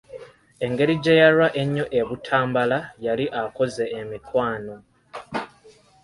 Engeri 0.65 0.93
gye 1.03 1.13
yalwa 1.21 1.47
ennyo 1.61 1.85
e 1.99 2.01
Butambala 2.07 2.79
yali 3.05 3.25
akoze 3.41 3.85
emikwano. 3.99 4.75